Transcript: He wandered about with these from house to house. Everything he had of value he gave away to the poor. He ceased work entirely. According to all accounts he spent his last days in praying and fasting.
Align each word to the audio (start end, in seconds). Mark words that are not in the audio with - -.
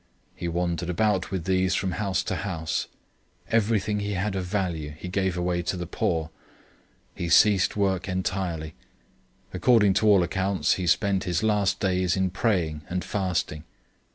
He 0.35 0.47
wandered 0.47 0.89
about 0.89 1.29
with 1.29 1.45
these 1.45 1.75
from 1.75 1.91
house 1.91 2.23
to 2.23 2.37
house. 2.37 2.87
Everything 3.51 3.99
he 3.99 4.13
had 4.13 4.35
of 4.35 4.45
value 4.45 4.95
he 4.97 5.07
gave 5.07 5.37
away 5.37 5.61
to 5.61 5.77
the 5.77 5.85
poor. 5.85 6.31
He 7.13 7.29
ceased 7.29 7.77
work 7.77 8.09
entirely. 8.09 8.73
According 9.53 9.93
to 10.01 10.07
all 10.07 10.23
accounts 10.23 10.73
he 10.73 10.87
spent 10.87 11.25
his 11.25 11.43
last 11.43 11.79
days 11.79 12.17
in 12.17 12.31
praying 12.31 12.81
and 12.89 13.03
fasting. 13.03 13.63